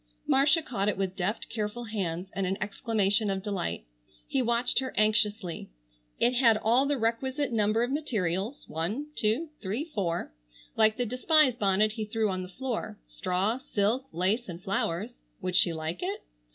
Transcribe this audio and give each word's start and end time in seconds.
Marcia 0.25 0.63
caught 0.63 0.89
it 0.89 0.97
with 0.97 1.15
deft 1.15 1.47
careful 1.47 1.83
hands 1.83 2.31
and 2.33 2.47
an 2.47 2.57
exclamation 2.59 3.29
of 3.29 3.43
delight. 3.43 3.85
He 4.27 4.41
watched 4.41 4.79
her 4.79 4.95
anxiously. 4.97 5.69
It 6.17 6.33
had 6.33 6.57
all 6.57 6.87
the 6.87 6.97
requisite 6.97 7.51
number 7.51 7.83
of 7.83 7.91
materials,—one, 7.91 9.11
two, 9.15 9.49
three, 9.61 9.85
four,—like 9.85 10.97
the 10.97 11.05
despised 11.05 11.59
bonnet 11.59 11.91
he 11.91 12.05
threw 12.05 12.31
on 12.31 12.41
the 12.41 12.49
floor—straw, 12.49 13.59
silk, 13.59 14.05
lace 14.11 14.49
and 14.49 14.63
flowers. 14.63 15.21
Would 15.39 15.55
she 15.55 15.71
like 15.71 16.01
it? 16.01 16.23